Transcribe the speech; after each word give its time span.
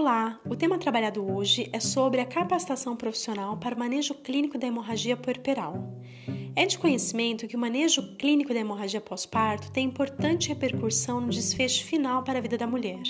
Olá, 0.00 0.38
o 0.48 0.54
tema 0.54 0.78
trabalhado 0.78 1.28
hoje 1.28 1.68
é 1.72 1.80
sobre 1.80 2.20
a 2.20 2.24
capacitação 2.24 2.94
profissional 2.94 3.56
para 3.56 3.74
o 3.74 3.78
manejo 3.80 4.14
clínico 4.14 4.56
da 4.56 4.68
hemorragia 4.68 5.16
puerperal. 5.16 5.92
É 6.54 6.64
de 6.64 6.78
conhecimento 6.78 7.48
que 7.48 7.56
o 7.56 7.58
manejo 7.58 8.14
clínico 8.14 8.54
da 8.54 8.60
hemorragia 8.60 9.00
pós-parto 9.00 9.72
tem 9.72 9.86
importante 9.86 10.50
repercussão 10.50 11.20
no 11.20 11.30
desfecho 11.30 11.84
final 11.84 12.22
para 12.22 12.38
a 12.38 12.40
vida 12.40 12.56
da 12.56 12.64
mulher. 12.64 13.02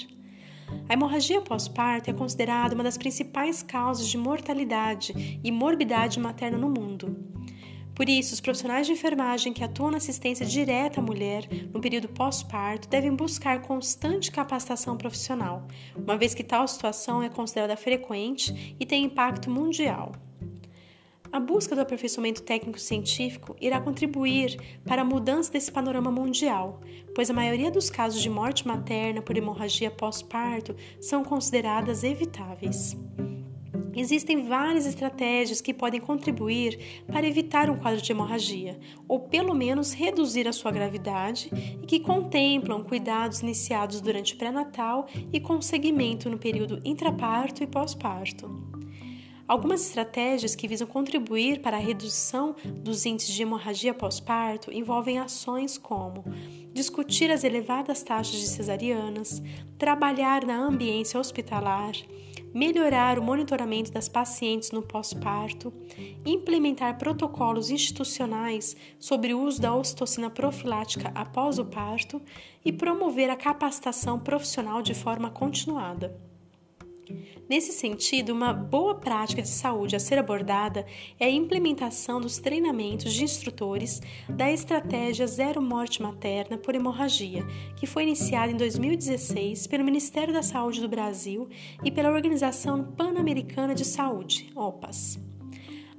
A 0.89 0.95
hemorragia 0.95 1.43
pós-parto 1.43 2.09
é 2.09 2.15
considerada 2.15 2.75
uma 2.75 2.85
das 2.85 2.97
principais 2.97 3.63
causas 3.63 4.09
de 4.09 4.17
mortalidade 4.17 5.39
e 5.45 5.53
morbidade 5.53 6.19
materna 6.19 6.57
no 6.57 6.71
mundo. 6.71 7.15
Por 7.99 8.09
isso, 8.09 8.33
os 8.33 8.41
profissionais 8.41 8.87
de 8.87 8.93
enfermagem 8.93 9.53
que 9.53 9.65
atuam 9.65 9.91
na 9.91 9.97
assistência 9.97 10.47
direta 10.47 11.01
à 11.01 11.03
mulher 11.03 11.49
no 11.75 11.81
período 11.81 12.07
pós-parto 12.09 12.89
devem 12.89 13.13
buscar 13.13 13.61
constante 13.63 14.31
capacitação 14.31 14.97
profissional, 14.97 15.67
uma 15.97 16.17
vez 16.17 16.33
que 16.33 16.45
tal 16.45 16.69
situação 16.69 17.25
é 17.25 17.29
considerada 17.29 17.77
frequente 17.77 18.77
e 18.79 18.87
tem 18.87 19.03
impacto 19.03 19.51
mundial. 19.51 20.13
A 21.33 21.41
busca 21.41 21.75
do 21.75 21.81
aperfeiçoamento 21.81 22.41
técnico-científico 22.45 23.57
irá 23.61 23.81
contribuir 23.81 24.57
para 24.87 25.03
a 25.03 25.05
mudança 25.05 25.51
desse 25.51 25.73
panorama 25.73 26.13
mundial, 26.13 26.81
pois 27.17 27.29
a 27.29 27.35
maioria 27.35 27.69
dos 27.69 27.91
casos 27.91 28.23
de 28.23 28.31
morte 28.31 28.65
materna 28.65 29.21
por 29.21 29.37
hemorragia 29.37 29.91
pós-parto 29.91 30.77
são 31.01 31.25
consideradas 31.25 32.05
evitáveis. 32.05 32.97
Existem 33.99 34.45
várias 34.45 34.87
estratégias 34.87 35.61
que 35.61 35.75
podem 35.75 36.01
contribuir 36.01 37.03
para 37.11 37.27
evitar 37.27 37.69
um 37.69 37.77
quadro 37.77 38.01
de 38.01 38.13
hemorragia, 38.13 38.79
ou 39.09 39.19
pelo 39.19 39.53
menos 39.53 39.93
reduzir 39.93 40.47
a 40.47 40.53
sua 40.53 40.71
gravidade, 40.71 41.51
e 41.83 41.85
que 41.85 41.99
contemplam 41.99 42.85
cuidados 42.85 43.41
iniciados 43.41 44.01
durante 44.01 44.35
o 44.35 44.39
pré-natal 44.39 45.09
e 45.33 45.41
com 45.41 45.61
seguimento 45.61 46.31
no 46.31 46.39
período 46.39 46.81
intraparto 46.85 47.65
e 47.65 47.67
pós-parto. 47.67 48.49
Algumas 49.49 49.85
estratégias 49.85 50.55
que 50.55 50.69
visam 50.69 50.87
contribuir 50.87 51.61
para 51.61 51.77
a 51.77 51.81
redução 51.81 52.55
dos 52.65 53.05
índices 53.05 53.35
de 53.35 53.43
hemorragia 53.43 53.93
pós-parto 53.93 54.73
envolvem 54.73 55.19
ações 55.19 55.77
como 55.77 56.23
discutir 56.73 57.33
as 57.33 57.43
elevadas 57.43 58.05
taxas 58.05 58.39
de 58.39 58.47
cesarianas, 58.47 59.43
trabalhar 59.77 60.47
na 60.47 60.57
ambiência 60.57 61.19
hospitalar, 61.19 61.95
melhorar 62.55 63.19
o 63.19 63.23
monitoramento 63.23 63.93
das 63.93 64.09
pacientes 64.09 64.71
no 64.71 64.83
pós-parto, 64.83 65.73
implementar 66.25 66.99
protocolos 66.99 67.71
institucionais 67.71 68.77
sobre 68.99 69.35
o 69.35 69.41
uso 69.41 69.61
da 69.61 69.75
ocitocina 69.75 70.31
profilática 70.31 71.11
após 71.15 71.59
o 71.59 71.65
parto 71.65 72.21
e 72.65 72.73
promover 72.73 73.31
a 73.31 73.37
capacitação 73.37 74.19
profissional 74.19 74.83
de 74.83 74.95
forma 74.95 75.31
continuada. 75.31 76.29
Nesse 77.49 77.73
sentido, 77.73 78.33
uma 78.33 78.53
boa 78.53 78.95
prática 78.95 79.43
de 79.43 79.49
saúde 79.49 79.97
a 79.97 80.01
ser 80.01 80.19
abordada 80.19 80.87
é 81.19 81.27
a 81.27 81.31
implementação 81.31 82.21
dos 82.21 82.39
treinamentos 82.39 83.13
de 83.13 83.25
instrutores 83.25 84.01
da 84.29 84.51
estratégia 84.51 85.27
Zero 85.27 85.63
Morte 85.63 86.03
Materna 86.03 86.59
por 86.59 86.75
Hemorragia, 86.75 87.47
que 87.77 87.87
foi 87.87 88.03
iniciada 88.03 88.53
em 88.53 88.57
2016 88.57 89.67
pelo 89.67 89.85
Ministério 89.85 90.33
da 90.33 90.43
Saúde 90.43 90.81
do 90.81 90.89
Brasil 90.89 91.49
e 91.83 91.91
pela 91.91 92.11
Organização 92.11 92.85
Pan-Americana 92.85 93.75
de 93.75 93.85
Saúde, 93.85 94.51
OPAS. 94.55 95.19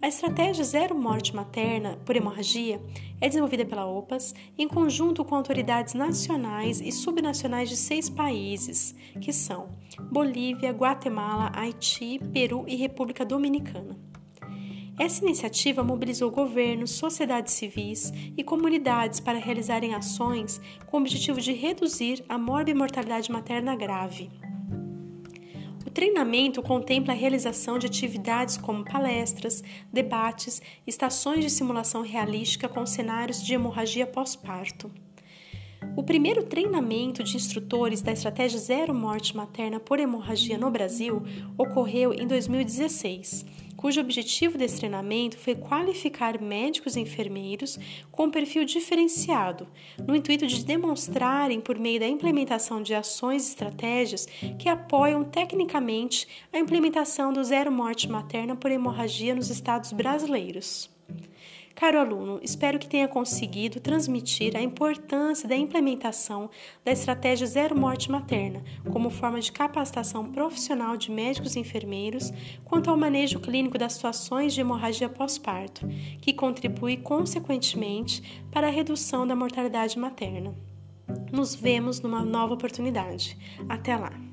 A 0.01 0.07
estratégia 0.07 0.63
Zero 0.63 0.95
Morte 0.95 1.35
Materna 1.35 1.99
por 2.05 2.15
Hemorragia 2.15 2.81
é 3.21 3.27
desenvolvida 3.27 3.65
pela 3.65 3.85
OPAS 3.85 4.33
em 4.57 4.67
conjunto 4.67 5.25
com 5.25 5.35
autoridades 5.35 5.93
nacionais 5.93 6.79
e 6.81 6.91
subnacionais 6.91 7.69
de 7.69 7.75
seis 7.75 8.09
países, 8.09 8.95
que 9.19 9.33
são 9.33 9.69
Bolívia, 10.11 10.71
Guatemala, 10.71 11.51
Haiti, 11.53 12.19
Peru 12.33 12.65
e 12.67 12.75
República 12.75 13.25
Dominicana. 13.25 13.97
Essa 14.99 15.23
iniciativa 15.23 15.81
mobilizou 15.81 16.29
governos, 16.29 16.91
sociedades 16.91 17.53
civis 17.53 18.11
e 18.35 18.43
comunidades 18.43 19.21
para 19.21 19.39
realizarem 19.39 19.95
ações 19.95 20.59
com 20.87 20.97
o 20.97 20.99
objetivo 20.99 21.39
de 21.39 21.53
reduzir 21.53 22.23
a 22.27 22.37
morbimortalidade 22.37 23.31
materna 23.31 23.77
grave. 23.77 24.29
Treinamento 25.99 26.61
contempla 26.61 27.13
a 27.13 27.17
realização 27.17 27.77
de 27.77 27.85
atividades 27.85 28.55
como 28.55 28.85
palestras, 28.85 29.61
debates, 29.91 30.61
estações 30.87 31.43
de 31.43 31.49
simulação 31.49 32.03
realística 32.03 32.69
com 32.69 32.85
cenários 32.85 33.43
de 33.43 33.53
hemorragia 33.53 34.07
pós-parto. 34.07 34.89
O 35.95 36.03
primeiro 36.03 36.43
treinamento 36.43 37.23
de 37.23 37.35
instrutores 37.35 38.01
da 38.01 38.11
estratégia 38.11 38.59
Zero 38.59 38.93
Morte 38.93 39.35
Materna 39.35 39.79
por 39.79 39.99
Hemorragia 39.99 40.57
no 40.57 40.71
Brasil 40.71 41.21
ocorreu 41.57 42.13
em 42.13 42.25
2016 42.27 43.45
cujo 43.79 44.01
objetivo 44.01 44.57
desse 44.57 44.75
treinamento 44.75 45.37
foi 45.37 45.55
qualificar 45.55 46.41
médicos 46.41 46.97
e 46.97 46.99
enfermeiros 46.99 47.79
com 48.11 48.29
perfil 48.29 48.65
diferenciado, 48.65 49.65
no 50.05 50.13
intuito 50.13 50.45
de 50.45 50.65
demonstrarem, 50.65 51.61
por 51.61 51.79
meio 51.79 51.97
da 51.97 52.05
implementação 52.05 52.81
de 52.83 52.93
ações 52.93 53.45
e 53.45 53.51
estratégias, 53.51 54.27
que 54.57 54.67
apoiam 54.67 55.23
tecnicamente 55.23 56.27
a 56.51 56.59
implementação 56.59 57.31
do 57.31 57.41
zero 57.41 57.71
morte 57.71 58.09
materna 58.09 58.53
por 58.53 58.69
hemorragia 58.69 59.33
nos 59.33 59.49
estados 59.49 59.93
brasileiros. 59.93 60.89
Caro 61.79 61.97
aluno, 61.97 62.41
espero 62.43 62.77
que 62.77 62.89
tenha 62.89 63.07
conseguido 63.07 63.79
transmitir 63.79 64.53
a 64.53 64.61
importância 64.61 65.47
da 65.47 65.55
implementação 65.55 66.49
da 66.83 66.91
estratégia 66.91 67.47
Zero 67.47 67.73
Morte 67.73 68.11
Materna 68.11 68.61
como 68.91 69.09
forma 69.09 69.39
de 69.39 69.49
capacitação 69.49 70.29
profissional 70.29 70.97
de 70.97 71.09
médicos 71.09 71.55
e 71.55 71.59
enfermeiros 71.59 72.33
quanto 72.65 72.89
ao 72.89 72.97
manejo 72.97 73.39
clínico 73.39 73.77
das 73.77 73.93
situações 73.93 74.53
de 74.53 74.59
hemorragia 74.59 75.07
pós-parto, 75.07 75.87
que 76.19 76.33
contribui 76.33 76.97
consequentemente 76.97 78.43
para 78.51 78.67
a 78.67 78.71
redução 78.71 79.25
da 79.25 79.33
mortalidade 79.33 79.97
materna. 79.97 80.53
Nos 81.31 81.55
vemos 81.55 82.01
numa 82.01 82.25
nova 82.25 82.55
oportunidade. 82.55 83.37
Até 83.69 83.95
lá! 83.95 84.28